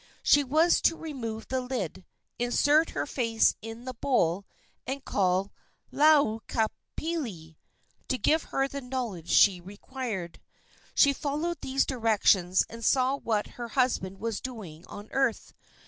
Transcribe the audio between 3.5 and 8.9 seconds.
in the bowl, and call "Laukapalili!" to give her the